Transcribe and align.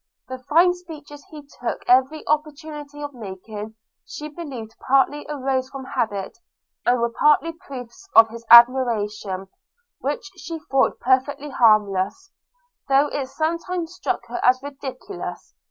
The 0.29 0.39
fine 0.49 0.73
speeches 0.73 1.23
he 1.29 1.47
took 1.61 1.83
every 1.87 2.27
opportunity 2.27 3.03
of 3.03 3.13
making, 3.13 3.75
she 4.03 4.29
believed 4.29 4.75
partly 4.87 5.27
arose 5.29 5.69
from 5.69 5.85
habit, 5.85 6.39
and 6.87 6.99
were 6.99 7.11
partly 7.19 7.51
proofs 7.53 8.07
of 8.15 8.29
his 8.29 8.43
admiration; 8.49 9.45
which 9.99 10.31
she 10.37 10.57
thought 10.71 10.99
perfectly 10.99 11.51
harmless, 11.51 12.31
though 12.89 13.09
it 13.09 13.27
sometimes 13.27 13.93
struck 13.93 14.25
her 14.25 14.39
as 14.43 14.59
ridiculous. 14.63 15.53